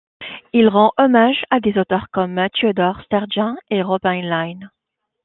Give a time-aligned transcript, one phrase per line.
[0.51, 4.71] Il rend hommage à des auteurs comme Theodore Sturgeon et Robert Heinlein.